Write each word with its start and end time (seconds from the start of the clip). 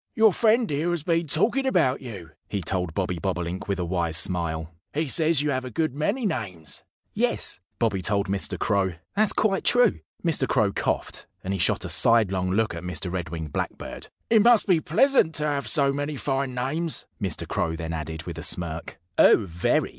"Your 0.15 0.33
friend 0.33 0.67
here 0.67 0.89
has 0.89 1.03
been 1.03 1.27
talking 1.27 1.67
about 1.67 2.01
you," 2.01 2.31
he 2.49 2.63
told 2.63 2.95
Bobby 2.95 3.19
Bobolink 3.19 3.67
with 3.67 3.77
a 3.77 3.85
wise 3.85 4.17
smile. 4.17 4.73
"He 4.95 5.07
says 5.07 5.43
you 5.43 5.51
have 5.51 5.63
a 5.63 5.69
good 5.69 5.93
many 5.93 6.25
names." 6.25 6.81
"Yes!" 7.13 7.59
Bobby 7.77 8.01
told 8.01 8.25
Mr. 8.27 8.57
Crow. 8.57 8.93
"That's 9.15 9.31
quite 9.31 9.63
true." 9.63 9.99
Mr. 10.25 10.47
Crow 10.49 10.71
coughed; 10.73 11.27
and 11.43 11.53
he 11.53 11.59
shot 11.59 11.85
a 11.85 11.89
sidelong 11.89 12.49
look 12.49 12.73
at 12.73 12.81
Mr. 12.81 13.11
Red 13.11 13.29
winged 13.29 13.53
Blackbird. 13.53 14.07
"It 14.31 14.41
must 14.41 14.65
be 14.65 14.81
pleasant 14.81 15.35
to 15.35 15.45
have 15.45 15.67
so 15.67 15.93
many 15.93 16.15
fine 16.17 16.55
names," 16.55 17.05
Mr. 17.21 17.47
Crow 17.47 17.75
then 17.75 17.93
added, 17.93 18.23
with 18.23 18.39
a 18.39 18.43
smirk. 18.43 18.97
"Oh, 19.19 19.45
very!" 19.45 19.89